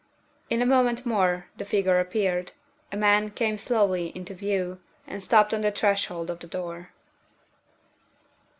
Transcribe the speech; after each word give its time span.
In 0.49 0.63
a 0.63 0.65
moment 0.65 1.05
more 1.05 1.45
the 1.57 1.63
figure 1.63 1.99
appeared. 1.99 2.53
A 2.91 2.97
man 2.97 3.29
came 3.29 3.59
slowly 3.59 4.07
into 4.15 4.33
view, 4.33 4.79
and 5.05 5.23
stopped 5.23 5.53
on 5.53 5.61
the 5.61 5.69
threshold 5.69 6.31
of 6.31 6.39
the 6.39 6.47
door. 6.47 6.89